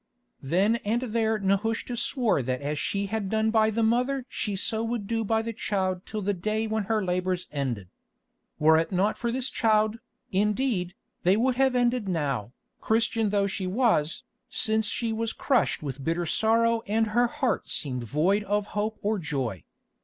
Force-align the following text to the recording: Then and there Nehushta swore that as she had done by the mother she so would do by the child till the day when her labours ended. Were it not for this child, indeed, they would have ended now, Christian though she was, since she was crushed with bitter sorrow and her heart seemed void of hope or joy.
Then 0.41 0.77
and 0.77 0.99
there 1.03 1.37
Nehushta 1.37 1.95
swore 1.95 2.41
that 2.41 2.59
as 2.59 2.79
she 2.79 3.05
had 3.05 3.29
done 3.29 3.51
by 3.51 3.69
the 3.69 3.83
mother 3.83 4.25
she 4.29 4.55
so 4.55 4.83
would 4.83 5.05
do 5.05 5.23
by 5.23 5.43
the 5.43 5.53
child 5.53 6.07
till 6.07 6.23
the 6.23 6.33
day 6.33 6.65
when 6.65 6.85
her 6.85 7.05
labours 7.05 7.47
ended. 7.51 7.87
Were 8.57 8.79
it 8.79 8.91
not 8.91 9.15
for 9.15 9.31
this 9.31 9.47
child, 9.51 9.99
indeed, 10.31 10.95
they 11.21 11.37
would 11.37 11.57
have 11.57 11.75
ended 11.75 12.09
now, 12.09 12.51
Christian 12.79 13.29
though 13.29 13.45
she 13.45 13.67
was, 13.67 14.23
since 14.49 14.87
she 14.87 15.13
was 15.13 15.33
crushed 15.33 15.83
with 15.83 16.03
bitter 16.03 16.25
sorrow 16.25 16.81
and 16.87 17.09
her 17.11 17.27
heart 17.27 17.69
seemed 17.69 18.03
void 18.03 18.41
of 18.45 18.65
hope 18.73 18.97
or 19.03 19.19
joy. 19.19 19.65